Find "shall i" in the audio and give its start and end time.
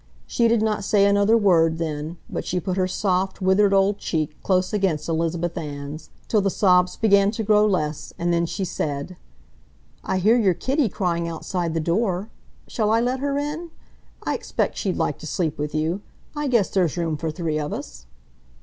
12.67-12.99